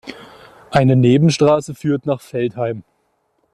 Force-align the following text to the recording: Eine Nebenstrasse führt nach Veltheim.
Eine 0.71 0.95
Nebenstrasse 0.95 1.75
führt 1.75 2.07
nach 2.07 2.21
Veltheim. 2.21 2.83